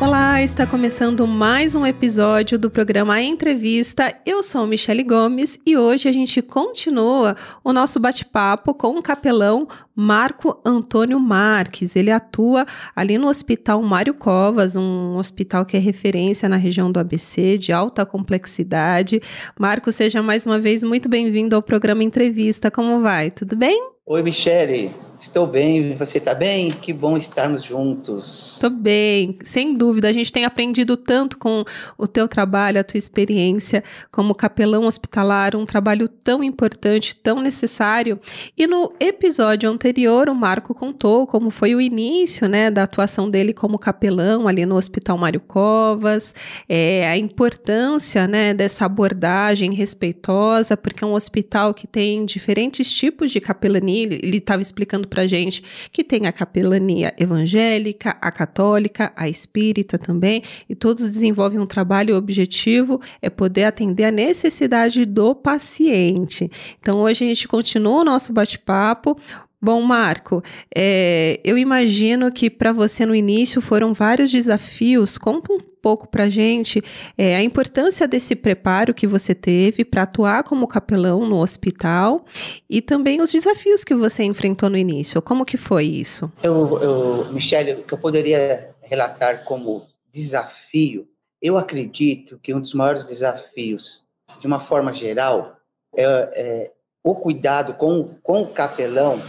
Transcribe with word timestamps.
Olá, 0.00 0.42
está 0.42 0.66
começando 0.66 1.26
mais 1.26 1.74
um 1.74 1.86
episódio 1.86 2.58
do 2.58 2.68
programa 2.68 3.22
Entrevista. 3.22 4.14
Eu 4.26 4.42
sou 4.42 4.66
Michele 4.66 5.04
Gomes 5.04 5.58
e 5.64 5.76
hoje 5.76 6.08
a 6.08 6.12
gente 6.12 6.42
continua 6.42 7.36
o 7.62 7.72
nosso 7.72 8.00
bate-papo 8.00 8.74
com 8.74 8.98
o 8.98 9.02
capelão 9.02 9.68
Marco 9.94 10.60
Antônio 10.64 11.18
Marques. 11.20 11.94
Ele 11.94 12.10
atua 12.10 12.66
ali 12.94 13.16
no 13.16 13.28
Hospital 13.28 13.80
Mário 13.82 14.14
Covas, 14.14 14.74
um 14.74 15.16
hospital 15.16 15.64
que 15.64 15.76
é 15.76 15.80
referência 15.80 16.48
na 16.48 16.56
região 16.56 16.90
do 16.90 16.98
ABC, 16.98 17.56
de 17.56 17.72
alta 17.72 18.04
complexidade. 18.04 19.22
Marco, 19.58 19.92
seja 19.92 20.20
mais 20.20 20.44
uma 20.44 20.58
vez 20.58 20.82
muito 20.82 21.08
bem-vindo 21.08 21.54
ao 21.54 21.62
programa 21.62 22.02
Entrevista. 22.02 22.70
Como 22.70 23.00
vai? 23.00 23.30
Tudo 23.30 23.56
bem? 23.56 23.80
Oi, 24.06 24.22
Michele. 24.22 24.90
Estou 25.24 25.46
bem. 25.46 25.94
Você 25.94 26.18
está 26.18 26.34
bem? 26.34 26.70
Que 26.70 26.92
bom 26.92 27.16
estarmos 27.16 27.62
juntos. 27.62 28.56
Estou 28.56 28.68
bem, 28.68 29.38
sem 29.42 29.72
dúvida. 29.72 30.06
A 30.06 30.12
gente 30.12 30.30
tem 30.30 30.44
aprendido 30.44 30.98
tanto 30.98 31.38
com 31.38 31.64
o 31.96 32.06
teu 32.06 32.28
trabalho, 32.28 32.78
a 32.78 32.84
tua 32.84 32.98
experiência 32.98 33.82
como 34.12 34.34
capelão 34.34 34.84
hospitalar, 34.84 35.56
um 35.56 35.64
trabalho 35.64 36.08
tão 36.08 36.44
importante, 36.44 37.16
tão 37.16 37.40
necessário. 37.40 38.20
E 38.56 38.66
no 38.66 38.92
episódio 39.00 39.70
anterior, 39.70 40.28
o 40.28 40.34
Marco 40.34 40.74
contou 40.74 41.26
como 41.26 41.48
foi 41.48 41.74
o 41.74 41.80
início, 41.80 42.46
né, 42.46 42.70
da 42.70 42.82
atuação 42.82 43.30
dele 43.30 43.54
como 43.54 43.78
capelão 43.78 44.46
ali 44.46 44.66
no 44.66 44.76
Hospital 44.76 45.16
Mário 45.16 45.40
Covas, 45.40 46.34
é, 46.68 47.08
a 47.08 47.16
importância, 47.16 48.28
né, 48.28 48.52
dessa 48.52 48.84
abordagem 48.84 49.72
respeitosa, 49.72 50.76
porque 50.76 51.02
é 51.02 51.06
um 51.06 51.14
hospital 51.14 51.72
que 51.72 51.86
tem 51.86 52.26
diferentes 52.26 52.92
tipos 52.92 53.32
de 53.32 53.40
capelania 53.40 54.04
ele 54.04 54.36
estava 54.36 54.60
explicando 54.60 55.08
para 55.14 55.28
gente 55.28 55.62
que 55.92 56.02
tem 56.02 56.26
a 56.26 56.32
capelania 56.32 57.14
evangélica, 57.16 58.16
a 58.20 58.32
católica, 58.32 59.12
a 59.14 59.28
espírita 59.28 59.96
também, 59.96 60.42
e 60.68 60.74
todos 60.74 61.08
desenvolvem 61.08 61.60
um 61.60 61.66
trabalho 61.66 62.16
objetivo 62.16 63.00
é 63.22 63.30
poder 63.30 63.64
atender 63.64 64.06
a 64.06 64.10
necessidade 64.10 65.04
do 65.04 65.32
paciente. 65.32 66.50
Então 66.80 67.00
hoje 67.02 67.24
a 67.24 67.28
gente 67.28 67.46
continua 67.46 68.00
o 68.00 68.04
nosso 68.04 68.32
bate-papo. 68.32 69.16
Bom, 69.62 69.80
Marco, 69.82 70.42
é, 70.74 71.40
eu 71.44 71.56
imagino 71.56 72.32
que 72.32 72.50
para 72.50 72.72
você 72.72 73.06
no 73.06 73.14
início 73.14 73.62
foram 73.62 73.94
vários 73.94 74.32
desafios. 74.32 75.16
Conta 75.16 75.52
um 75.52 75.73
pouco 75.84 76.08
para 76.08 76.24
a 76.24 76.30
gente 76.30 76.82
é, 77.18 77.36
a 77.36 77.42
importância 77.42 78.08
desse 78.08 78.34
preparo 78.34 78.94
que 78.94 79.06
você 79.06 79.34
teve 79.34 79.84
para 79.84 80.04
atuar 80.04 80.42
como 80.42 80.66
capelão 80.66 81.28
no 81.28 81.36
hospital 81.36 82.24
e 82.70 82.80
também 82.80 83.20
os 83.20 83.30
desafios 83.30 83.84
que 83.84 83.94
você 83.94 84.22
enfrentou 84.22 84.70
no 84.70 84.78
início. 84.78 85.20
Como 85.20 85.44
que 85.44 85.58
foi 85.58 85.84
isso? 85.84 86.32
Eu, 86.42 86.80
eu 86.80 87.32
Michele, 87.34 87.72
o 87.72 87.82
que 87.82 87.92
eu 87.92 87.98
poderia 87.98 88.74
relatar 88.80 89.44
como 89.44 89.86
desafio, 90.10 91.06
eu 91.42 91.58
acredito 91.58 92.38
que 92.42 92.54
um 92.54 92.60
dos 92.62 92.72
maiores 92.72 93.04
desafios, 93.04 94.04
de 94.40 94.46
uma 94.46 94.60
forma 94.60 94.90
geral, 94.90 95.54
é, 95.94 96.04
é 96.04 96.72
o 97.04 97.14
cuidado 97.14 97.74
com, 97.74 98.14
com 98.22 98.40
o 98.40 98.50
capelão 98.50 99.20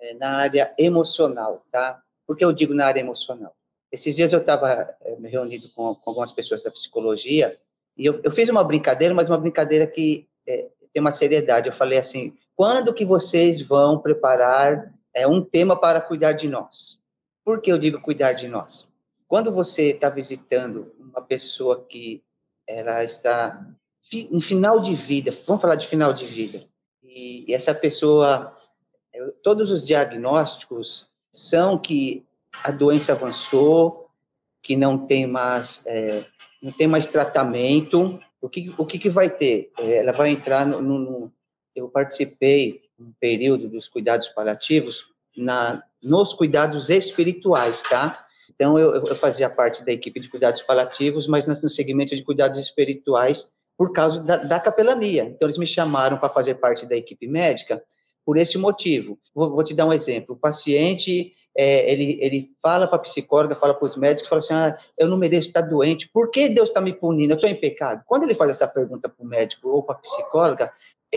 é, 0.00 0.14
na 0.14 0.36
área 0.36 0.72
emocional, 0.78 1.64
tá? 1.72 2.00
Por 2.24 2.36
que 2.36 2.44
eu 2.44 2.52
digo 2.52 2.72
na 2.72 2.86
área 2.86 3.00
emocional? 3.00 3.52
Esses 3.90 4.16
dias 4.16 4.32
eu 4.32 4.40
estava 4.40 4.94
é, 5.00 5.16
me 5.16 5.28
reunido 5.28 5.68
com, 5.70 5.94
com, 5.94 6.10
algumas 6.10 6.32
pessoas 6.32 6.62
da 6.62 6.70
psicologia 6.70 7.58
e 7.96 8.06
eu, 8.06 8.20
eu, 8.22 8.30
fiz 8.30 8.48
uma 8.48 8.62
brincadeira, 8.62 9.14
mas 9.14 9.28
uma 9.28 9.38
brincadeira 9.38 9.86
que 9.86 10.28
é, 10.46 10.68
tem 10.92 11.00
uma 11.00 11.10
seriedade. 11.10 11.68
Eu 11.68 11.72
falei 11.72 11.98
assim: 11.98 12.36
quando 12.54 12.94
que 12.94 13.04
vocês 13.04 13.60
vão 13.60 13.98
preparar 13.98 14.94
é, 15.14 15.26
um 15.26 15.42
tema 15.42 15.78
para 15.78 16.00
cuidar 16.00 16.32
de 16.32 16.48
nós? 16.48 17.02
Por 17.44 17.60
que 17.60 17.72
eu 17.72 17.78
digo 17.78 18.00
cuidar 18.00 18.32
de 18.32 18.46
nós? 18.46 18.92
Quando 19.26 19.50
você 19.50 19.90
está 19.90 20.08
visitando 20.08 20.94
uma 20.98 21.22
pessoa 21.22 21.84
que 21.88 22.22
ela 22.66 23.02
está 23.02 23.66
em 24.12 24.40
final 24.40 24.80
de 24.80 24.94
vida, 24.94 25.30
vamos 25.46 25.60
falar 25.60 25.74
de 25.74 25.86
final 25.86 26.12
de 26.12 26.24
vida, 26.24 26.62
e, 27.02 27.50
e 27.50 27.54
essa 27.54 27.74
pessoa, 27.74 28.50
todos 29.42 29.70
os 29.70 29.84
diagnósticos 29.84 31.08
são 31.30 31.78
que 31.78 32.27
a 32.64 32.70
doença 32.70 33.12
avançou, 33.12 34.08
que 34.62 34.76
não 34.76 35.06
tem 35.06 35.26
mais, 35.26 35.86
é, 35.86 36.24
não 36.62 36.72
tem 36.72 36.86
mais 36.86 37.06
tratamento, 37.06 38.20
o 38.40 38.48
que, 38.48 38.72
o 38.76 38.86
que, 38.86 38.98
que 38.98 39.08
vai 39.08 39.30
ter? 39.30 39.70
É, 39.78 39.98
ela 39.98 40.12
vai 40.12 40.30
entrar 40.30 40.66
no, 40.66 40.80
no, 40.80 41.32
Eu 41.74 41.88
participei 41.88 42.82
um 42.98 43.12
período 43.20 43.68
dos 43.68 43.88
cuidados 43.88 44.28
paliativos 44.28 45.08
na, 45.36 45.82
nos 46.02 46.32
cuidados 46.32 46.88
espirituais, 46.88 47.82
tá? 47.82 48.24
Então, 48.50 48.78
eu, 48.78 48.94
eu 48.94 49.14
fazia 49.14 49.48
parte 49.48 49.84
da 49.84 49.92
equipe 49.92 50.18
de 50.18 50.28
cuidados 50.28 50.62
paliativos, 50.62 51.28
mas 51.28 51.46
no 51.46 51.68
segmento 51.68 52.14
de 52.14 52.24
cuidados 52.24 52.58
espirituais 52.58 53.52
por 53.76 53.92
causa 53.92 54.20
da, 54.20 54.36
da 54.36 54.58
capelania. 54.58 55.24
Então, 55.24 55.46
eles 55.46 55.58
me 55.58 55.66
chamaram 55.66 56.18
para 56.18 56.28
fazer 56.28 56.56
parte 56.56 56.84
da 56.86 56.96
equipe 56.96 57.28
médica 57.28 57.82
por 58.28 58.36
esse 58.36 58.58
motivo. 58.58 59.18
Vou, 59.34 59.48
vou 59.48 59.64
te 59.64 59.72
dar 59.72 59.86
um 59.86 59.92
exemplo. 59.92 60.34
O 60.34 60.38
paciente, 60.38 61.32
é, 61.56 61.90
ele, 61.90 62.18
ele 62.20 62.46
fala 62.62 62.86
para 62.86 62.96
a 62.96 63.00
psicóloga, 63.00 63.54
fala 63.54 63.72
para 63.72 63.86
os 63.86 63.96
médicos, 63.96 64.28
fala 64.28 64.40
assim, 64.40 64.52
ah, 64.52 64.76
eu 64.98 65.08
não 65.08 65.16
mereço 65.16 65.48
estar 65.48 65.62
doente, 65.62 66.10
por 66.12 66.30
que 66.30 66.50
Deus 66.50 66.68
está 66.68 66.78
me 66.78 66.92
punindo? 66.92 67.32
Eu 67.32 67.36
estou 67.36 67.48
em 67.48 67.58
pecado. 67.58 68.02
Quando 68.06 68.24
ele 68.24 68.34
faz 68.34 68.50
essa 68.50 68.68
pergunta 68.68 69.08
para 69.08 69.24
o 69.24 69.26
médico 69.26 69.70
ou 69.70 69.82
para 69.82 69.94
a 69.94 69.98
psicóloga, 70.00 70.70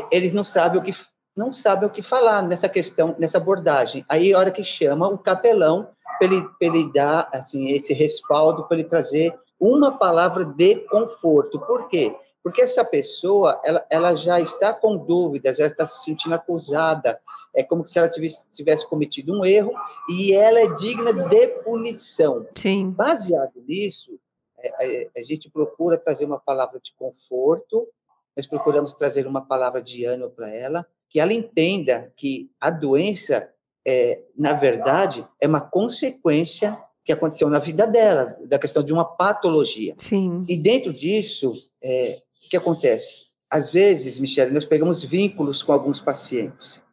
eles 0.10 0.32
não 0.32 0.46
sabem 0.46 0.80
o 0.80 0.82
que 0.82 0.94
não 1.36 1.52
sabem 1.52 1.90
o 1.90 1.92
que 1.92 2.02
falar 2.02 2.44
nessa 2.44 2.70
questão, 2.70 3.14
nessa 3.20 3.40
abordagem. 3.40 4.06
Aí, 4.08 4.34
a 4.34 4.40
hora 4.40 4.52
que 4.52 4.64
chama 4.64 5.10
o 5.10 5.18
capelão, 5.18 5.90
para 6.18 6.30
ele, 6.30 6.46
ele 6.62 6.94
dar 6.94 7.30
assim, 7.34 7.74
esse 7.74 7.94
respaldo, 7.94 8.70
para 8.70 8.78
ele 8.78 8.88
trazer 8.88 9.38
uma 9.60 9.98
palavra 9.98 10.46
de 10.46 10.78
conforto. 10.88 11.60
Por 11.60 11.90
quê? 11.90 12.16
Porque 12.44 12.62
essa 12.62 12.84
pessoa, 12.84 13.62
ela, 13.64 13.86
ela 13.90 14.16
já 14.16 14.40
está 14.40 14.74
com 14.74 14.98
dúvidas, 14.98 15.58
já 15.58 15.68
está 15.68 15.86
se 15.86 16.04
sentindo 16.04 16.34
acusada, 16.34 17.20
é 17.54 17.64
como 17.64 17.86
se 17.86 18.00
ela 18.00 18.10
tivesse, 18.10 18.52
tivesse 18.52 18.88
cometido 18.90 19.34
um 19.34 19.46
erro 19.46 19.74
e 20.10 20.34
ela 20.34 20.60
é 20.60 20.74
digna 20.76 21.14
de 21.14 21.48
punição. 21.64 22.48
Sim. 22.56 22.90
Baseado 22.92 23.62
nisso, 23.68 24.18
é, 24.58 25.04
é, 25.04 25.10
a 25.18 25.24
gente 25.24 25.50
procura 25.50 25.98
trazer 25.98 26.26
uma 26.26 26.40
palavra 26.40 26.80
de 26.80 26.94
conforto, 26.96 27.88
nós 28.36 28.48
procuramos 28.48 28.94
trazer 28.94 29.28
uma 29.28 29.42
palavra 29.42 29.84
de 29.84 30.06
ânimo 30.06 30.30
para 30.30 30.50
ela, 30.50 30.86
que 31.10 31.20
ela 31.20 31.34
entenda 31.34 32.12
que 32.16 32.50
a 32.60 32.70
doença, 32.70 33.52
é, 33.86 34.24
na 34.38 34.54
verdade, 34.54 35.28
é 35.40 35.48
uma 35.48 35.62
consequência 35.62 36.78
que 37.04 37.12
aconteceu 37.12 37.50
na 37.50 37.60
vida 37.60 37.86
dela, 37.88 38.38
da 38.46 38.60
questão 38.60 38.84
de 38.84 38.94
uma 38.94 39.04
patologia. 39.04 39.96
Sim. 39.98 40.40
E 40.48 40.56
dentro 40.58 40.94
disso, 40.94 41.52
é, 41.84 42.18
o 42.44 42.50
que 42.50 42.58
acontece? 42.58 43.32
Às 43.50 43.70
vezes, 43.70 44.18
Michele, 44.18 44.52
nós 44.52 44.66
pegamos 44.66 45.04
vínculos 45.04 45.62
com 45.62 45.74
alguns 45.74 46.00
pacientes. 46.00 46.84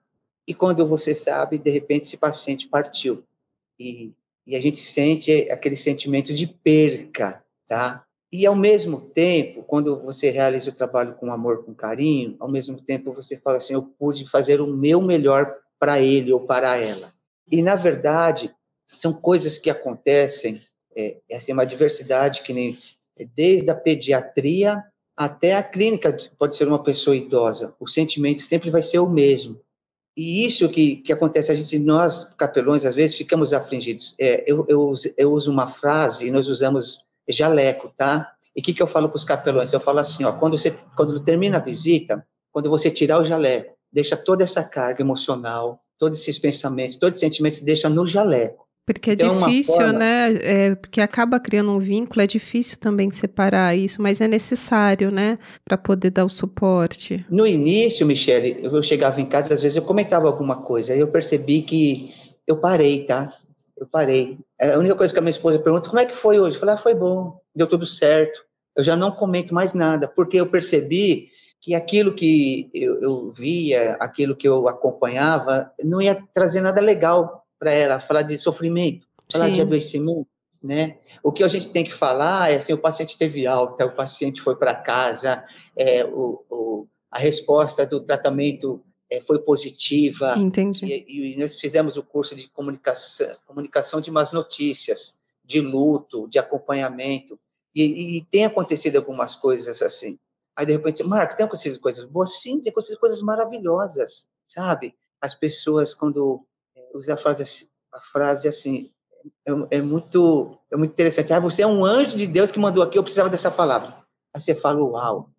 E 0.46 0.54
quando 0.54 0.86
você 0.86 1.14
sabe, 1.14 1.58
de 1.58 1.70
repente, 1.70 2.04
esse 2.04 2.16
paciente 2.16 2.68
partiu. 2.68 3.22
E, 3.78 4.14
e 4.46 4.56
a 4.56 4.60
gente 4.60 4.78
sente 4.78 5.48
aquele 5.50 5.76
sentimento 5.76 6.34
de 6.34 6.46
perca, 6.46 7.44
tá? 7.66 8.04
E 8.30 8.44
ao 8.44 8.54
mesmo 8.54 9.00
tempo, 9.00 9.62
quando 9.62 10.02
você 10.02 10.30
realiza 10.30 10.70
o 10.70 10.74
trabalho 10.74 11.14
com 11.14 11.32
amor, 11.32 11.64
com 11.64 11.74
carinho, 11.74 12.36
ao 12.38 12.50
mesmo 12.50 12.80
tempo 12.80 13.12
você 13.12 13.38
fala 13.38 13.56
assim: 13.56 13.72
eu 13.74 13.82
pude 13.82 14.28
fazer 14.28 14.60
o 14.60 14.66
meu 14.66 15.00
melhor 15.00 15.54
para 15.78 16.00
ele 16.00 16.32
ou 16.32 16.40
para 16.40 16.76
ela. 16.76 17.12
E 17.50 17.62
na 17.62 17.74
verdade, 17.74 18.54
são 18.86 19.14
coisas 19.14 19.58
que 19.58 19.70
acontecem, 19.70 20.60
é, 20.94 21.16
é 21.30 21.36
assim, 21.36 21.52
uma 21.52 21.64
diversidade 21.64 22.42
que 22.42 22.52
nem 22.52 22.76
desde 23.34 23.70
a 23.70 23.74
pediatria 23.74 24.84
até 25.18 25.56
a 25.56 25.62
clínica 25.64 26.16
pode 26.38 26.54
ser 26.54 26.68
uma 26.68 26.80
pessoa 26.80 27.16
idosa, 27.16 27.74
o 27.80 27.88
sentimento 27.88 28.40
sempre 28.40 28.70
vai 28.70 28.80
ser 28.80 29.00
o 29.00 29.10
mesmo. 29.10 29.60
E 30.16 30.46
isso 30.46 30.68
que, 30.68 30.96
que 30.96 31.12
acontece, 31.12 31.50
a 31.50 31.56
gente, 31.56 31.76
nós, 31.80 32.34
capelões, 32.34 32.86
às 32.86 32.94
vezes 32.94 33.16
ficamos 33.16 33.52
afligidos. 33.52 34.14
É, 34.20 34.44
eu, 34.46 34.64
eu, 34.68 34.92
eu 35.16 35.32
uso 35.32 35.50
uma 35.50 35.66
frase, 35.66 36.28
e 36.28 36.30
nós 36.30 36.46
usamos 36.46 37.06
jaleco, 37.28 37.92
tá? 37.96 38.32
E 38.54 38.60
o 38.60 38.62
que, 38.62 38.72
que 38.72 38.80
eu 38.80 38.86
falo 38.86 39.08
para 39.08 39.16
os 39.16 39.24
capelões? 39.24 39.72
Eu 39.72 39.80
falo 39.80 39.98
assim, 39.98 40.22
ó, 40.22 40.32
quando, 40.32 40.56
você, 40.56 40.72
quando 40.96 41.18
termina 41.18 41.58
a 41.58 41.62
visita, 41.62 42.24
quando 42.52 42.70
você 42.70 42.88
tirar 42.88 43.20
o 43.20 43.24
jaleco, 43.24 43.74
deixa 43.92 44.16
toda 44.16 44.44
essa 44.44 44.62
carga 44.62 45.02
emocional, 45.02 45.80
todos 45.98 46.20
esses 46.20 46.38
pensamentos, 46.38 46.94
todos 46.94 47.16
esses 47.16 47.28
sentimentos, 47.28 47.58
deixa 47.58 47.88
no 47.88 48.06
jaleco. 48.06 48.67
Porque 48.94 49.10
é 49.10 49.12
então, 49.12 49.38
difícil, 49.38 49.74
forma... 49.74 49.92
né? 49.92 50.32
É, 50.40 50.74
porque 50.74 51.02
acaba 51.02 51.38
criando 51.38 51.70
um 51.72 51.78
vínculo, 51.78 52.22
é 52.22 52.26
difícil 52.26 52.78
também 52.78 53.10
separar 53.10 53.76
isso, 53.76 54.00
mas 54.00 54.22
é 54.22 54.26
necessário, 54.26 55.10
né? 55.10 55.38
Para 55.62 55.76
poder 55.76 56.08
dar 56.08 56.24
o 56.24 56.30
suporte. 56.30 57.22
No 57.28 57.46
início, 57.46 58.06
Michele, 58.06 58.58
eu 58.62 58.82
chegava 58.82 59.20
em 59.20 59.26
casa, 59.26 59.52
às 59.52 59.60
vezes 59.60 59.76
eu 59.76 59.82
comentava 59.82 60.26
alguma 60.26 60.62
coisa, 60.62 60.94
aí 60.94 61.00
eu 61.00 61.08
percebi 61.08 61.60
que 61.60 62.10
eu 62.46 62.56
parei, 62.56 63.04
tá? 63.04 63.30
Eu 63.76 63.86
parei. 63.86 64.38
É, 64.58 64.72
a 64.72 64.78
única 64.78 64.94
coisa 64.94 65.12
que 65.12 65.18
a 65.18 65.22
minha 65.22 65.30
esposa 65.30 65.58
pergunta, 65.58 65.90
como 65.90 66.00
é 66.00 66.06
que 66.06 66.14
foi 66.14 66.40
hoje? 66.40 66.56
Eu 66.56 66.60
falei, 66.60 66.74
ah, 66.74 66.78
foi 66.78 66.94
bom, 66.94 67.38
deu 67.54 67.66
tudo 67.66 67.84
certo. 67.84 68.42
Eu 68.74 68.82
já 68.82 68.96
não 68.96 69.10
comento 69.10 69.54
mais 69.54 69.74
nada, 69.74 70.08
porque 70.08 70.40
eu 70.40 70.46
percebi 70.46 71.28
que 71.60 71.74
aquilo 71.74 72.14
que 72.14 72.70
eu, 72.72 72.98
eu, 73.02 73.32
via, 73.32 73.98
aquilo 74.00 74.34
que 74.34 74.48
eu 74.48 74.66
acompanhava, 74.66 75.70
não 75.84 76.00
ia 76.00 76.18
trazer 76.32 76.62
nada 76.62 76.80
legal 76.80 77.44
para 77.58 77.72
ela, 77.72 77.98
falar 77.98 78.22
de 78.22 78.38
sofrimento, 78.38 79.06
falar 79.30 79.46
Sim. 79.46 79.52
de 79.52 79.60
adoecimento, 79.60 80.28
né? 80.62 80.98
O 81.22 81.32
que 81.32 81.42
a 81.44 81.48
gente 81.48 81.68
tem 81.70 81.84
que 81.84 81.92
falar 81.92 82.50
é 82.52 82.56
assim, 82.56 82.72
o 82.72 82.78
paciente 82.78 83.16
teve 83.16 83.46
alta, 83.46 83.86
o 83.86 83.94
paciente 83.94 84.40
foi 84.40 84.56
para 84.56 84.74
casa, 84.74 85.42
é, 85.76 86.04
o, 86.04 86.44
o, 86.50 86.86
a 87.10 87.18
resposta 87.18 87.86
do 87.86 88.00
tratamento 88.00 88.82
é, 89.10 89.20
foi 89.20 89.38
positiva. 89.40 90.36
Entendi. 90.36 90.84
E, 90.84 91.32
e, 91.32 91.36
nós 91.36 91.56
fizemos 91.58 91.96
o 91.96 92.02
curso 92.02 92.34
de 92.34 92.48
comunicação, 92.48 93.36
comunicação 93.46 94.00
de 94.00 94.10
más 94.10 94.32
notícias, 94.32 95.20
de 95.44 95.60
luto, 95.60 96.28
de 96.28 96.38
acompanhamento, 96.38 97.38
e, 97.74 98.18
e 98.18 98.24
tem 98.24 98.44
acontecido 98.44 98.96
algumas 98.96 99.34
coisas 99.34 99.80
assim. 99.82 100.18
Aí, 100.56 100.66
de 100.66 100.72
repente, 100.72 101.04
Marco, 101.04 101.36
tem 101.36 101.46
acontecido 101.46 101.78
coisas 101.78 102.04
boas? 102.04 102.40
Sim, 102.40 102.60
tem 102.60 102.70
acontecido 102.70 102.98
coisas 102.98 103.22
maravilhosas, 103.22 104.28
sabe? 104.44 104.94
As 105.20 105.34
pessoas, 105.34 105.94
quando 105.94 106.44
usam 106.94 107.14
a 107.14 107.18
frase, 107.18 107.70
a 107.92 108.00
frase 108.00 108.48
assim, 108.48 108.90
é, 109.46 109.78
é, 109.78 109.82
muito, 109.82 110.58
é 110.72 110.76
muito 110.76 110.92
interessante. 110.92 111.32
Ah, 111.32 111.40
você 111.40 111.62
é 111.62 111.66
um 111.66 111.84
anjo 111.84 112.16
de 112.16 112.26
Deus 112.26 112.50
que 112.50 112.58
mandou 112.58 112.82
aqui, 112.82 112.98
eu 112.98 113.02
precisava 113.02 113.28
dessa 113.28 113.50
palavra. 113.50 113.96
Aí 114.34 114.40
você 114.40 114.54
fala, 114.54 114.82
uau. 114.82 115.30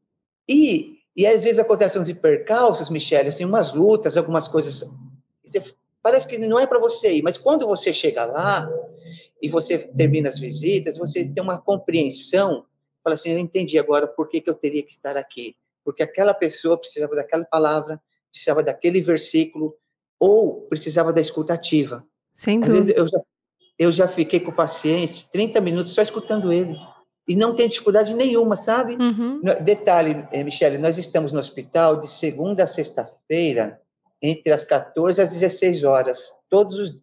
E, 0.47 0.97
e 1.15 1.25
às 1.25 1.43
vezes 1.43 1.59
acontecem 1.59 2.01
uns 2.01 2.11
percalços, 2.13 2.89
Michele, 2.89 3.29
assim, 3.29 3.45
umas 3.45 3.73
lutas, 3.73 4.17
algumas 4.17 4.47
coisas. 4.47 4.95
Você, 5.43 5.63
parece 6.01 6.27
que 6.27 6.37
não 6.37 6.59
é 6.59 6.65
para 6.65 6.79
você 6.79 7.13
ir, 7.13 7.21
mas 7.21 7.37
quando 7.37 7.67
você 7.67 7.93
chega 7.93 8.25
lá 8.25 8.69
e 9.41 9.47
você 9.47 9.77
termina 9.77 10.27
as 10.27 10.39
visitas, 10.39 10.97
você 10.97 11.27
tem 11.27 11.43
uma 11.43 11.59
compreensão 11.59 12.65
fala 13.03 13.15
assim, 13.15 13.31
eu 13.31 13.39
entendi 13.39 13.77
agora 13.79 14.07
por 14.07 14.27
que, 14.27 14.41
que 14.41 14.49
eu 14.49 14.53
teria 14.53 14.83
que 14.83 14.91
estar 14.91 15.17
aqui. 15.17 15.55
Porque 15.83 16.03
aquela 16.03 16.33
pessoa 16.33 16.77
precisava 16.77 17.15
daquela 17.15 17.45
palavra, 17.45 18.01
precisava 18.31 18.61
daquele 18.61 19.01
versículo, 19.01 19.75
ou 20.19 20.61
precisava 20.63 21.13
da 21.13 21.21
escutativa. 21.21 22.03
Sem 22.35 22.59
Às 22.59 22.71
vezes 22.71 22.95
eu 22.95 23.07
já, 23.07 23.19
eu 23.77 23.91
já 23.91 24.07
fiquei 24.07 24.39
com 24.39 24.51
o 24.51 24.55
paciente 24.55 25.29
30 25.31 25.61
minutos 25.61 25.93
só 25.93 26.01
escutando 26.01 26.51
ele. 26.51 26.77
E 27.27 27.35
não 27.35 27.53
tem 27.53 27.67
dificuldade 27.67 28.13
nenhuma, 28.15 28.55
sabe? 28.55 28.95
Uhum. 28.95 29.41
Detalhe, 29.61 30.27
eh, 30.31 30.43
Michele, 30.43 30.79
nós 30.79 30.97
estamos 30.97 31.31
no 31.31 31.39
hospital 31.39 31.97
de 31.97 32.07
segunda 32.07 32.63
a 32.63 32.67
sexta-feira, 32.67 33.79
entre 34.19 34.51
as 34.51 34.65
14 34.65 35.21
às 35.21 35.29
16 35.31 35.83
horas. 35.83 36.31
Todos, 36.49 36.79
os, 36.79 36.99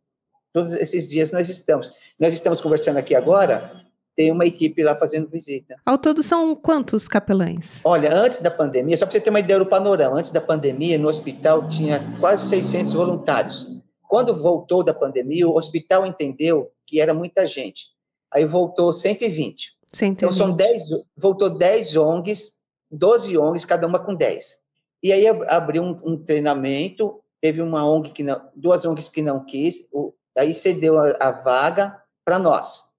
todos 0.53 0.73
esses 0.73 1.09
dias 1.09 1.31
nós 1.31 1.49
estamos. 1.49 1.93
Nós 2.19 2.33
estamos 2.33 2.61
conversando 2.61 2.97
aqui 2.97 3.15
agora, 3.15 3.86
tem 4.17 4.33
uma 4.33 4.47
equipe 4.47 4.83
lá 4.83 4.97
fazendo 4.97 5.29
visita. 5.29 5.77
Ao 5.85 5.99
todo 5.99 6.23
são 6.23 6.57
quantos 6.57 7.07
capelães? 7.07 7.83
Olha, 7.85 8.17
antes 8.17 8.41
da 8.41 8.51
pandemia, 8.51 8.97
só 8.97 9.05
para 9.05 9.13
você 9.13 9.21
ter 9.21 9.29
uma 9.29 9.41
ideia 9.41 9.59
do 9.59 9.67
panorama, 9.67 10.17
antes 10.19 10.31
da 10.31 10.41
pandemia, 10.41 10.99
no 10.99 11.07
hospital 11.07 11.69
tinha 11.69 12.01
quase 12.19 12.49
600 12.49 12.95
voluntários. 12.95 13.71
Quando 14.09 14.35
voltou 14.35 14.83
da 14.83 14.95
pandemia, 14.95 15.47
o 15.47 15.55
hospital 15.55 16.07
entendeu 16.07 16.73
que 16.87 16.99
era 16.99 17.13
muita 17.13 17.47
gente. 17.47 17.89
Aí 18.33 18.47
voltou 18.47 18.91
120. 18.91 19.77
120. 19.93 20.19
Então 20.19 20.33
são 20.33 20.51
10, 20.51 20.83
voltou 21.17 21.51
10 21.51 21.97
ONGs, 21.97 22.63
12 22.91 23.37
ONGs, 23.37 23.65
cada 23.67 23.87
uma 23.87 23.99
com 23.99 24.15
10. 24.15 24.65
E 25.03 25.13
aí 25.13 25.27
abriu 25.49 25.83
um, 25.83 25.97
um 26.05 26.17
treinamento, 26.17 27.21
teve 27.41 27.61
uma 27.61 27.87
ONG 27.87 28.13
que 28.13 28.23
não, 28.23 28.41
duas 28.57 28.85
ONGs 28.87 29.11
que 29.11 29.21
não 29.21 29.45
quis, 29.45 29.89
o, 29.93 30.15
aí 30.39 30.55
cedeu 30.55 30.99
a, 30.99 31.11
a 31.21 31.31
vaga 31.33 32.01
para 32.25 32.39
nós 32.39 32.96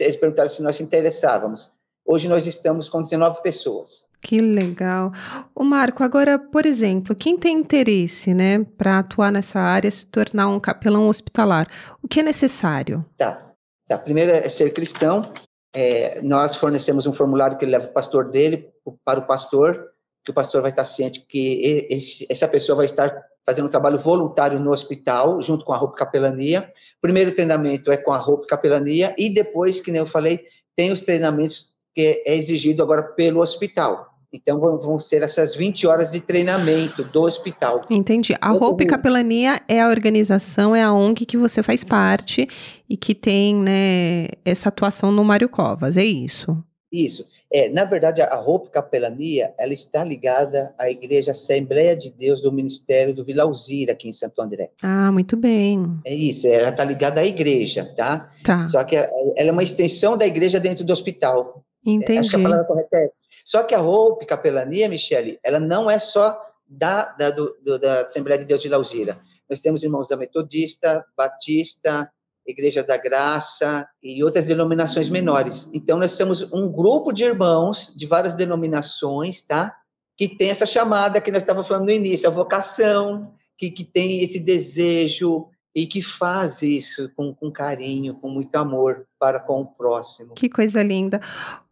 eles 0.00 0.16
perguntaram 0.16 0.48
se 0.48 0.62
nós 0.62 0.80
interessávamos. 0.80 1.76
Hoje 2.04 2.28
nós 2.28 2.46
estamos 2.46 2.88
com 2.88 3.02
19 3.02 3.42
pessoas. 3.42 4.08
Que 4.22 4.38
legal. 4.38 5.12
O 5.54 5.64
Marco, 5.64 6.04
agora, 6.04 6.38
por 6.38 6.64
exemplo, 6.64 7.16
quem 7.16 7.36
tem 7.36 7.58
interesse, 7.58 8.32
né, 8.32 8.64
para 8.78 9.00
atuar 9.00 9.32
nessa 9.32 9.58
área, 9.58 9.90
se 9.90 10.06
tornar 10.06 10.48
um 10.48 10.60
capelão 10.60 11.08
hospitalar, 11.08 11.66
o 12.02 12.06
que 12.06 12.20
é 12.20 12.22
necessário? 12.22 13.04
Tá. 13.16 13.52
tá. 13.88 13.98
Primeiro 13.98 14.30
é 14.30 14.48
ser 14.48 14.72
cristão. 14.72 15.32
É, 15.74 16.22
nós 16.22 16.54
fornecemos 16.54 17.06
um 17.06 17.12
formulário 17.12 17.58
que 17.58 17.66
leva 17.66 17.86
o 17.86 17.92
pastor 17.92 18.30
dele 18.30 18.70
para 19.04 19.18
o 19.18 19.26
pastor, 19.26 19.90
que 20.24 20.30
o 20.30 20.34
pastor 20.34 20.62
vai 20.62 20.70
estar 20.70 20.84
ciente 20.84 21.20
que 21.28 21.86
esse, 21.90 22.26
essa 22.30 22.46
pessoa 22.46 22.76
vai 22.76 22.86
estar 22.86 23.10
fazendo 23.46 23.66
um 23.66 23.70
trabalho 23.70 23.98
voluntário 23.98 24.58
no 24.58 24.72
hospital, 24.72 25.40
junto 25.40 25.64
com 25.64 25.72
a 25.72 25.76
roupa 25.76 25.94
capelania. 25.94 26.68
O 26.98 27.00
primeiro 27.00 27.32
treinamento 27.32 27.92
é 27.92 27.96
com 27.96 28.12
a 28.12 28.18
roupa 28.18 28.46
capelania 28.46 29.14
e 29.16 29.32
depois, 29.32 29.80
que 29.80 29.92
nem 29.92 30.00
eu 30.00 30.06
falei, 30.06 30.44
tem 30.74 30.90
os 30.90 31.02
treinamentos 31.02 31.76
que 31.94 32.22
é 32.26 32.34
exigido 32.34 32.82
agora 32.82 33.02
pelo 33.02 33.40
hospital. 33.40 34.16
Então, 34.32 34.60
vão 34.60 34.98
ser 34.98 35.22
essas 35.22 35.54
20 35.54 35.86
horas 35.86 36.10
de 36.10 36.20
treinamento 36.20 37.04
do 37.04 37.22
hospital. 37.22 37.82
Entendi. 37.88 38.36
A 38.40 38.50
Roupa 38.50 38.82
e 38.82 38.86
Capelania 38.86 39.62
é 39.66 39.80
a 39.80 39.88
organização, 39.88 40.74
é 40.74 40.82
a 40.82 40.92
ONG 40.92 41.24
que 41.24 41.38
você 41.38 41.62
faz 41.62 41.84
parte 41.84 42.46
e 42.90 42.96
que 42.96 43.14
tem 43.14 43.54
né, 43.54 44.28
essa 44.44 44.68
atuação 44.68 45.10
no 45.10 45.24
Mário 45.24 45.48
Covas, 45.48 45.96
é 45.96 46.04
isso? 46.04 46.62
Isso. 47.04 47.26
É, 47.52 47.68
na 47.68 47.84
verdade, 47.84 48.22
a 48.22 48.34
roupa 48.36 48.70
capelania, 48.70 49.52
ela 49.58 49.72
está 49.72 50.02
ligada 50.02 50.74
à 50.78 50.90
Igreja 50.90 51.32
Assembleia 51.32 51.94
de 51.94 52.10
Deus 52.10 52.40
do 52.40 52.50
Ministério 52.50 53.12
do 53.12 53.24
Vila 53.24 53.42
Alzira, 53.42 53.92
aqui 53.92 54.08
em 54.08 54.12
Santo 54.12 54.40
André. 54.40 54.70
Ah, 54.82 55.12
muito 55.12 55.36
bem. 55.36 56.00
É 56.06 56.14
isso, 56.14 56.46
ela 56.46 56.70
está 56.70 56.84
ligada 56.84 57.20
à 57.20 57.26
igreja, 57.26 57.84
tá? 57.96 58.30
Tá. 58.42 58.64
Só 58.64 58.82
que 58.82 58.96
ela 58.96 59.10
é 59.36 59.52
uma 59.52 59.62
extensão 59.62 60.16
da 60.16 60.26
igreja 60.26 60.58
dentro 60.58 60.84
do 60.84 60.92
hospital. 60.92 61.62
Entendi. 61.84 62.14
É, 62.14 62.18
acho 62.18 62.30
que 62.30 62.36
a 62.36 62.42
palavra 62.42 62.64
correta 62.64 62.96
é 62.96 63.04
essa. 63.04 63.18
Só 63.44 63.62
que 63.62 63.74
a 63.74 63.78
roupa 63.78 64.24
capelania, 64.24 64.88
Michele, 64.88 65.38
ela 65.44 65.60
não 65.60 65.90
é 65.90 65.98
só 65.98 66.40
da, 66.66 67.12
da, 67.12 67.30
do, 67.30 67.78
da 67.78 68.02
Assembleia 68.02 68.40
de 68.40 68.46
Deus 68.46 68.60
de 68.60 68.68
Vila 68.68 68.78
Alzira. 68.78 69.20
Nós 69.48 69.60
temos 69.60 69.84
irmãos 69.84 70.08
da 70.08 70.16
Metodista, 70.16 71.04
Batista, 71.16 72.10
Igreja 72.46 72.82
da 72.82 72.96
Graça 72.96 73.86
e 74.02 74.22
outras 74.22 74.46
denominações 74.46 75.08
menores. 75.08 75.70
Então, 75.74 75.98
nós 75.98 76.12
somos 76.12 76.52
um 76.52 76.70
grupo 76.70 77.12
de 77.12 77.24
irmãos 77.24 77.94
de 77.96 78.06
várias 78.06 78.34
denominações, 78.34 79.42
tá? 79.42 79.74
Que 80.16 80.28
tem 80.28 80.50
essa 80.50 80.66
chamada 80.66 81.20
que 81.20 81.30
nós 81.30 81.42
estávamos 81.42 81.68
falando 81.68 81.86
no 81.86 81.92
início, 81.92 82.28
a 82.28 82.32
vocação, 82.32 83.32
que, 83.58 83.70
que 83.70 83.84
tem 83.84 84.22
esse 84.22 84.40
desejo 84.40 85.46
e 85.74 85.86
que 85.86 86.00
faz 86.00 86.62
isso 86.62 87.12
com, 87.14 87.34
com 87.34 87.52
carinho, 87.52 88.14
com 88.14 88.30
muito 88.30 88.54
amor 88.56 89.06
para 89.18 89.40
com 89.40 89.60
o 89.60 89.66
próximo. 89.66 90.34
Que 90.34 90.48
coisa 90.48 90.82
linda. 90.82 91.20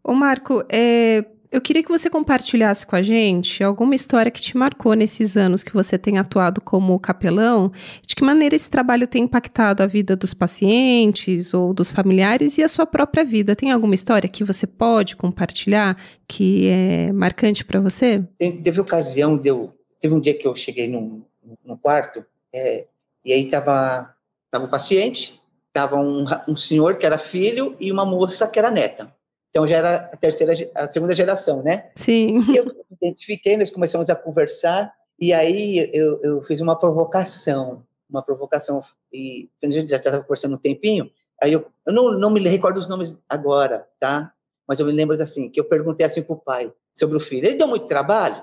Ô 0.03 0.13
Marco, 0.13 0.63
é, 0.71 1.25
eu 1.55 1.61
queria 1.61 1.85
que 1.85 1.89
você 1.89 2.11
compartilhasse 2.11 2.85
com 2.85 2.97
a 2.97 3.03
gente 3.03 3.63
alguma 3.63 3.95
história 3.95 4.29
que 4.29 4.43
te 4.43 4.57
marcou 4.57 4.93
nesses 4.95 5.37
anos 5.37 5.63
que 5.63 5.73
você 5.73 5.97
tem 5.97 6.19
atuado 6.19 6.61
como 6.61 6.99
capelão, 6.99 7.71
de 8.05 8.17
que 8.17 8.25
maneira 8.25 8.57
esse 8.57 8.69
trabalho 8.69 9.07
tem 9.07 9.23
impactado 9.23 9.81
a 9.81 9.87
vida 9.87 10.17
dos 10.17 10.35
pacientes 10.35 11.55
ou 11.55 11.73
dos 11.73 11.93
familiares 11.93 12.59
e 12.59 12.65
a 12.65 12.69
sua 12.69 12.85
própria 12.85 13.25
vida. 13.25 13.55
Tem 13.55 13.71
alguma 13.71 13.95
história 13.95 14.29
que 14.29 14.43
você 14.43 14.67
pode 14.67 15.15
compartilhar 15.15 15.97
que 16.27 16.67
é 16.67 17.13
marcante 17.13 17.65
para 17.65 17.81
você? 17.81 18.25
Tem, 18.37 18.61
teve 18.61 18.81
ocasião, 18.81 19.37
deu, 19.37 19.73
teve 20.01 20.13
um 20.13 20.19
dia 20.19 20.35
que 20.35 20.49
eu 20.49 20.57
cheguei 20.57 20.89
num, 20.89 21.23
num 21.65 21.77
quarto 21.77 22.27
é, 22.53 22.89
e 23.25 23.33
aí 23.33 23.43
estava 23.43 24.13
tava 24.51 24.65
o 24.65 24.71
paciente, 24.71 25.41
estava 25.69 25.95
um, 25.95 26.25
um 26.49 26.57
senhor 26.57 26.97
que 26.97 27.07
era 27.07 27.17
filho 27.17 27.77
e 27.79 27.93
uma 27.93 28.05
moça 28.05 28.49
que 28.49 28.59
era 28.59 28.73
neta. 28.73 29.14
Então 29.55 29.69
já 29.69 29.77
era 29.77 29.95
a 30.13 30.17
terceira, 30.17 30.53
a 30.75 30.85
segunda 30.89 31.15
geração, 31.15 31.63
né? 31.63 31.89
Sim. 31.95 32.41
E 32.53 32.57
eu 32.57 32.67
identifiquei, 32.91 33.57
nós 33.57 33.71
começamos 33.71 34.11
a 34.11 34.17
conversar 34.17 34.93
e 35.17 35.33
aí 35.33 35.93
eu, 35.95 36.21
eu 36.25 36.41
fiz 36.41 36.61
uma 36.61 36.77
provocação, 36.77 37.87
uma 38.11 38.21
provocação 38.21 38.81
e 39.13 39.49
a 39.63 39.71
gente 39.71 39.87
já 39.89 39.97
estava 39.97 40.23
conversando 40.23 40.57
um 40.57 40.59
tempinho. 40.59 41.09
Aí 41.41 41.53
eu, 41.53 41.65
eu 41.87 41.93
não, 41.93 42.19
não 42.19 42.31
me 42.31 42.41
recordo 42.41 42.79
os 42.79 42.89
nomes 42.89 43.23
agora, 43.29 43.87
tá? 44.01 44.33
Mas 44.67 44.81
eu 44.81 44.87
me 44.87 44.93
lembro 44.93 45.15
assim 45.23 45.49
que 45.49 45.61
eu 45.61 45.65
perguntei 45.65 46.05
assim 46.05 46.23
para 46.23 46.35
o 46.35 46.41
pai 46.41 46.73
sobre 46.93 47.17
o 47.17 47.21
filho. 47.21 47.47
Ele 47.47 47.55
deu 47.55 47.69
muito 47.69 47.87
trabalho. 47.87 48.43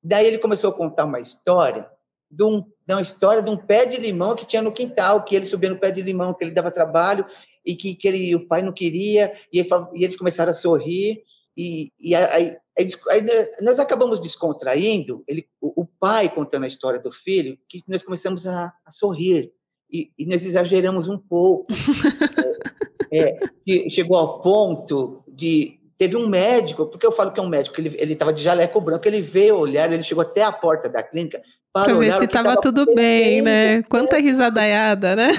Daí 0.00 0.24
ele 0.24 0.38
começou 0.38 0.70
a 0.70 0.74
contar 0.74 1.04
uma 1.04 1.18
história 1.18 1.90
de, 2.30 2.44
um, 2.44 2.60
de 2.60 2.94
uma 2.94 3.02
história 3.02 3.42
de 3.42 3.50
um 3.50 3.56
pé 3.56 3.86
de 3.86 3.96
limão 3.96 4.36
que 4.36 4.46
tinha 4.46 4.62
no 4.62 4.70
quintal, 4.70 5.24
que 5.24 5.34
ele 5.34 5.46
subia 5.46 5.70
no 5.70 5.78
pé 5.78 5.90
de 5.90 6.00
limão, 6.00 6.32
que 6.32 6.44
ele 6.44 6.52
dava 6.52 6.70
trabalho 6.70 7.26
e 7.64 7.74
que, 7.74 7.94
que 7.94 8.08
ele, 8.08 8.34
o 8.34 8.46
pai 8.46 8.62
não 8.62 8.72
queria, 8.72 9.32
e, 9.52 9.58
ele, 9.58 9.68
e 9.94 10.04
eles 10.04 10.16
começaram 10.16 10.50
a 10.50 10.54
sorrir, 10.54 11.22
e, 11.56 11.92
e 12.00 12.14
aí, 12.14 12.56
aí, 12.76 12.86
aí, 13.10 13.24
nós 13.62 13.78
acabamos 13.78 14.20
descontraindo, 14.20 15.22
ele, 15.26 15.46
o, 15.60 15.82
o, 15.82 15.86
pai 15.86 16.28
contando 16.28 16.64
a 16.64 16.68
história 16.68 17.00
do 17.00 17.12
filho, 17.12 17.56
que 17.68 17.82
nós 17.88 18.02
começamos 18.02 18.46
a, 18.46 18.72
a 18.84 18.90
sorrir, 18.90 19.52
e, 19.90 20.10
e, 20.18 20.26
nós 20.26 20.44
exageramos 20.44 21.08
um 21.08 21.18
pouco, 21.18 21.66
é, 23.12 23.38
é, 23.68 23.88
chegou 23.88 24.16
ao 24.16 24.40
ponto 24.40 25.22
de 25.28 25.80
teve 25.96 26.16
um 26.16 26.26
médico, 26.26 26.86
porque 26.86 27.06
eu 27.06 27.12
falo 27.12 27.32
que 27.32 27.38
é 27.38 27.42
um 27.42 27.48
médico, 27.48 27.80
ele 27.80 28.12
estava 28.12 28.32
de 28.32 28.42
jaleco 28.42 28.80
branco, 28.80 29.06
ele 29.06 29.22
veio 29.22 29.56
olhar, 29.56 29.92
ele 29.92 30.02
chegou 30.02 30.22
até 30.22 30.42
a 30.42 30.52
porta 30.52 30.88
da 30.88 31.02
clínica 31.02 31.40
para 31.72 31.84
pra 31.84 31.96
olhar 31.96 32.12
ver 32.14 32.18
se 32.18 32.24
estava 32.24 32.60
tudo 32.60 32.84
bem, 32.94 33.42
né? 33.42 33.82
Quanta 33.84 34.18
risadaiada, 34.18 35.14
né? 35.14 35.30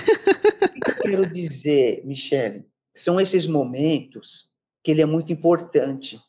Quero 1.09 1.29
dizer, 1.29 2.05
Michele, 2.05 2.65
são 2.95 3.19
esses 3.19 3.47
momentos 3.47 4.51
que 4.83 4.91
ele 4.91 5.01
é 5.01 5.05
muito 5.05 5.31
importante. 5.33 6.19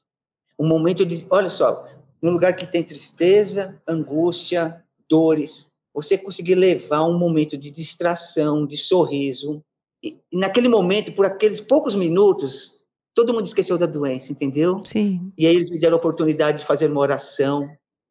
Um 0.59 0.67
momento 0.67 1.05
de, 1.05 1.27
olha 1.31 1.49
só, 1.49 1.87
no 2.23 2.31
lugar 2.31 2.57
que 2.57 2.67
tem 2.67 2.83
tristeza, 2.83 3.81
angústia, 3.87 4.83
dores, 5.09 5.73
você 5.95 6.19
conseguir 6.19 6.55
levar 6.55 7.05
um 7.05 7.19
momento 7.19 7.57
de 7.57 7.71
distração, 7.71 8.67
de 8.67 8.77
sorriso. 8.77 9.63
E, 10.03 10.19
e 10.33 10.37
naquele 10.37 10.69
momento, 10.69 11.13
por 11.13 11.25
aqueles 11.25 11.61
poucos 11.61 11.95
minutos, 11.95 12.87
todo 13.15 13.33
mundo 13.33 13.47
esqueceu 13.47 13.79
da 13.79 13.87
doença, 13.87 14.33
entendeu? 14.33 14.85
Sim. 14.85 15.33
E 15.39 15.47
aí 15.47 15.55
eles 15.55 15.71
me 15.71 15.79
deram 15.79 15.97
a 15.97 15.99
oportunidade 15.99 16.59
de 16.59 16.67
fazer 16.67 16.91
uma 16.91 17.01
oração, 17.01 17.67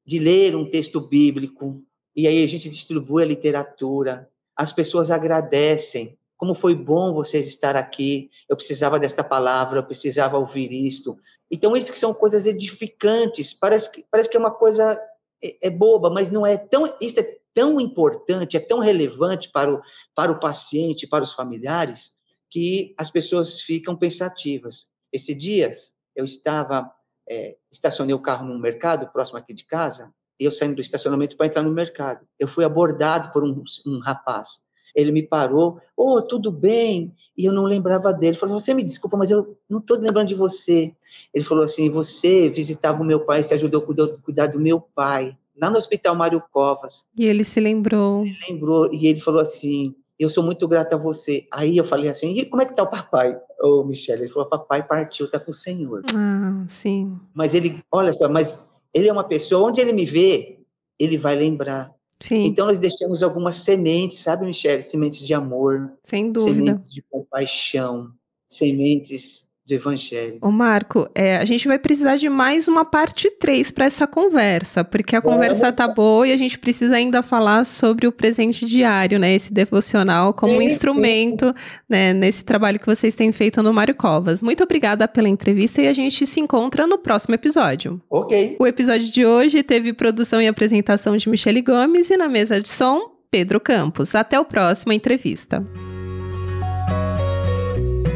de 0.05 0.17
ler 0.19 0.55
um 0.55 0.67
texto 0.67 0.99
bíblico, 0.99 1.83
e 2.15 2.27
aí 2.27 2.43
a 2.43 2.47
gente 2.47 2.69
distribui 2.69 3.23
a 3.23 3.27
literatura. 3.27 4.29
As 4.55 4.71
pessoas 4.71 5.11
agradecem. 5.11 6.17
Como 6.37 6.53
foi 6.53 6.75
bom 6.75 7.13
vocês 7.13 7.47
estar 7.47 7.75
aqui. 7.75 8.29
Eu 8.49 8.55
precisava 8.55 8.99
desta 8.99 9.23
palavra, 9.23 9.79
eu 9.79 9.85
precisava 9.85 10.37
ouvir 10.37 10.71
isto. 10.71 11.17
Então, 11.49 11.75
isso 11.75 11.91
que 11.91 11.99
são 11.99 12.13
coisas 12.13 12.45
edificantes. 12.45 13.53
Parece 13.53 13.91
que, 13.91 14.05
parece 14.11 14.29
que 14.29 14.37
é 14.37 14.39
uma 14.39 14.51
coisa 14.51 14.99
é, 15.43 15.67
é 15.67 15.69
boba, 15.69 16.09
mas 16.09 16.31
não 16.31 16.45
é 16.45 16.57
tão. 16.57 16.93
Isso 17.01 17.19
é 17.19 17.37
tão 17.53 17.79
importante, 17.79 18.57
é 18.57 18.59
tão 18.59 18.79
relevante 18.79 19.49
para 19.51 19.73
o, 19.73 19.81
para 20.13 20.31
o 20.31 20.39
paciente, 20.39 21.07
para 21.07 21.23
os 21.23 21.31
familiares, 21.31 22.15
que 22.49 22.93
as 22.97 23.09
pessoas 23.09 23.61
ficam 23.61 23.95
pensativas. 23.95 24.87
Esse 25.11 25.33
dias 25.33 25.93
eu 26.15 26.25
estava 26.25 26.91
é, 27.29 27.57
estacionei 27.71 28.13
o 28.13 28.21
carro 28.21 28.45
num 28.45 28.59
mercado 28.59 29.11
próximo 29.11 29.39
aqui 29.39 29.53
de 29.53 29.65
casa, 29.65 30.13
e 30.39 30.45
eu 30.45 30.51
saindo 30.51 30.75
do 30.75 30.81
estacionamento 30.81 31.37
para 31.37 31.47
entrar 31.47 31.63
no 31.63 31.71
mercado. 31.71 32.27
Eu 32.37 32.47
fui 32.47 32.65
abordado 32.65 33.31
por 33.31 33.43
um, 33.43 33.63
um 33.87 33.99
rapaz. 33.99 34.64
Ele 34.95 35.11
me 35.11 35.21
parou, 35.21 35.77
oh, 35.95 36.21
tudo 36.21 36.51
bem? 36.51 37.13
E 37.37 37.45
eu 37.45 37.51
não 37.51 37.65
lembrava 37.65 38.13
dele. 38.13 38.31
Ele 38.31 38.37
falou, 38.37 38.59
você 38.59 38.73
me 38.73 38.83
desculpa, 38.83 39.17
mas 39.17 39.29
eu 39.29 39.57
não 39.69 39.79
estou 39.79 39.99
lembrando 39.99 40.29
de 40.29 40.35
você. 40.35 40.93
Ele 41.33 41.43
falou 41.43 41.63
assim, 41.63 41.89
você 41.89 42.49
visitava 42.49 43.01
o 43.01 43.05
meu 43.05 43.25
pai, 43.25 43.43
você 43.43 43.55
ajudou 43.55 43.81
a 43.81 44.17
cuidar, 44.21 44.47
do 44.47 44.59
meu 44.59 44.79
pai, 44.79 45.37
lá 45.59 45.69
no 45.69 45.77
Hospital 45.77 46.15
Mário 46.15 46.41
Covas. 46.51 47.07
E 47.17 47.25
ele 47.25 47.43
se 47.43 47.59
lembrou. 47.59 48.23
Ele 48.23 48.37
lembrou, 48.49 48.89
e 48.93 49.07
ele 49.07 49.19
falou 49.19 49.41
assim, 49.41 49.93
eu 50.17 50.29
sou 50.29 50.43
muito 50.43 50.67
grato 50.67 50.93
a 50.93 50.97
você. 50.97 51.45
Aí 51.51 51.75
eu 51.75 51.83
falei 51.83 52.09
assim, 52.09 52.37
e 52.37 52.45
como 52.45 52.61
é 52.61 52.65
que 52.65 52.75
tá 52.75 52.83
o 52.83 52.89
papai, 52.89 53.37
ô 53.61 53.83
Michele? 53.83 54.23
Ele 54.23 54.29
falou, 54.29 54.49
papai 54.49 54.87
partiu, 54.87 55.29
tá 55.29 55.39
com 55.39 55.51
o 55.51 55.53
Senhor. 55.53 56.03
Ah, 56.13 56.63
sim. 56.67 57.19
Mas 57.33 57.53
ele, 57.53 57.79
olha 57.91 58.13
só, 58.13 58.29
mas 58.29 58.85
ele 58.93 59.09
é 59.09 59.11
uma 59.11 59.25
pessoa, 59.25 59.67
onde 59.67 59.81
ele 59.81 59.91
me 59.91 60.05
vê, 60.05 60.59
ele 60.97 61.17
vai 61.17 61.35
lembrar. 61.35 61.93
Sim. 62.19 62.43
Então 62.45 62.67
nós 62.67 62.79
deixamos 62.79 63.21
algumas 63.21 63.55
sementes, 63.55 64.19
sabe, 64.19 64.45
Michele? 64.45 64.81
Sementes 64.81 65.25
de 65.25 65.33
amor, 65.33 65.93
sem 66.03 66.31
dúvida. 66.31 66.53
sementes 66.55 66.91
de 66.91 67.01
compaixão, 67.01 68.11
sementes 68.47 69.51
do 69.67 69.73
Evangelho. 69.73 70.37
Ô 70.41 70.51
Marco, 70.51 71.09
é, 71.15 71.37
a 71.37 71.45
gente 71.45 71.67
vai 71.67 71.79
precisar 71.79 72.17
de 72.17 72.29
mais 72.29 72.67
uma 72.67 72.85
parte 72.85 73.29
3 73.31 73.71
para 73.71 73.85
essa 73.85 74.05
conversa, 74.05 74.83
porque 74.83 75.15
a 75.15 75.21
conversa 75.21 75.71
tá 75.71 75.87
boa 75.87 76.27
e 76.27 76.31
a 76.31 76.37
gente 76.37 76.59
precisa 76.59 76.95
ainda 76.95 77.23
falar 77.23 77.65
sobre 77.65 78.05
o 78.05 78.11
presente 78.11 78.65
diário, 78.65 79.17
né? 79.17 79.33
Esse 79.33 79.51
devocional 79.51 80.33
como 80.33 80.53
sim, 80.53 80.59
um 80.59 80.61
instrumento, 80.61 81.47
sim. 81.47 81.53
né? 81.89 82.13
Nesse 82.13 82.43
trabalho 82.43 82.79
que 82.79 82.85
vocês 82.85 83.15
têm 83.15 83.31
feito 83.31 83.63
no 83.63 83.73
Mário 83.73 83.95
Covas. 83.95 84.43
Muito 84.43 84.63
obrigada 84.63 85.07
pela 85.07 85.27
entrevista 85.27 85.81
e 85.81 85.87
a 85.87 85.93
gente 85.93 86.27
se 86.27 86.39
encontra 86.39 86.85
no 86.85 86.99
próximo 86.99 87.33
episódio. 87.33 87.99
Ok. 88.09 88.57
O 88.59 88.67
episódio 88.67 89.09
de 89.09 89.25
hoje 89.25 89.63
teve 89.63 89.93
produção 89.93 90.39
e 90.41 90.47
apresentação 90.47 91.17
de 91.17 91.27
Michele 91.27 91.61
Gomes 91.61 92.09
e 92.11 92.17
na 92.17 92.29
mesa 92.29 92.61
de 92.61 92.69
som, 92.69 93.15
Pedro 93.31 93.59
Campos. 93.59 94.13
Até 94.13 94.39
o 94.39 94.45
próximo 94.45 94.93
entrevista. 94.93 95.65